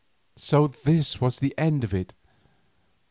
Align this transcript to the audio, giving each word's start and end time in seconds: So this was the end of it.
So 0.39 0.65
this 0.65 1.21
was 1.21 1.37
the 1.37 1.53
end 1.59 1.83
of 1.83 1.93
it. 1.93 2.15